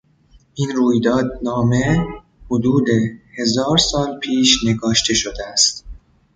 [0.53, 2.07] این رویداد نامه
[2.51, 2.87] حدود
[3.37, 5.85] هزار سال پیش نگاشته شده است.